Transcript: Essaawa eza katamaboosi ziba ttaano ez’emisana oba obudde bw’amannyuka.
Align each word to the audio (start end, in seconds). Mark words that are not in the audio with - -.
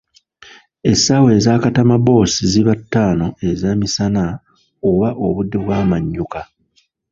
Essaawa 0.91 1.29
eza 1.37 1.61
katamaboosi 1.63 2.41
ziba 2.51 2.73
ttaano 2.81 3.27
ez’emisana 3.49 4.23
oba 4.89 5.09
obudde 5.25 5.57
bw’amannyuka. 5.63 6.41